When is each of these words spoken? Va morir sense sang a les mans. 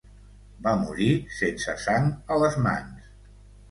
Va 0.67 0.73
morir 0.85 1.11
sense 1.43 1.79
sang 1.87 2.11
a 2.37 2.43
les 2.47 2.61
mans. 2.69 3.11